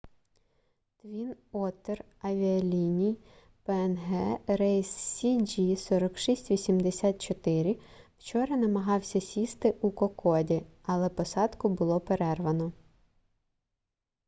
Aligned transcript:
твін 1.01 1.33
оттер 1.63 1.99
авіаліній 2.27 3.17
пнг 3.69 4.07
рейс 4.61 4.93
cg4684 5.17 7.73
вчора 8.19 8.51
намагався 8.57 9.21
сісти 9.21 9.69
у 9.81 9.91
кокоді 9.91 10.63
але 10.83 11.09
посадку 11.09 11.69
було 11.69 11.99
перервано 11.99 12.71